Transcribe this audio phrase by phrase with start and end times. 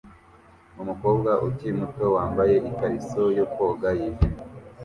[0.81, 4.41] Umukobwa ukiri muto wambaye ikariso yo koga yijimye